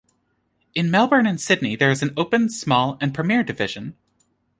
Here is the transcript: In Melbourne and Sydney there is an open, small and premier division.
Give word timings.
In 0.73 0.89
Melbourne 0.89 1.27
and 1.27 1.39
Sydney 1.39 1.75
there 1.75 1.91
is 1.91 2.01
an 2.01 2.11
open, 2.17 2.49
small 2.49 2.97
and 2.99 3.13
premier 3.13 3.43
division. 3.43 3.95